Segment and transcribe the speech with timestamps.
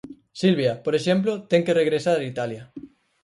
[0.41, 2.63] Silvia, por exemplo, ten que regresar a Italia.